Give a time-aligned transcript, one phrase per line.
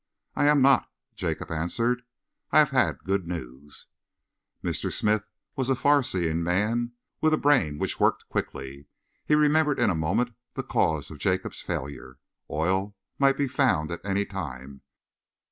[0.35, 2.01] "I am not," Jacob answered.
[2.51, 3.85] "I have had good news."
[4.63, 4.91] Mr.
[4.91, 8.87] Smith was a farseeing man, with a brain which worked quickly.
[9.27, 12.17] He remembered in a moment the cause of Jacob's failure.
[12.49, 14.81] Oil might be found at any time!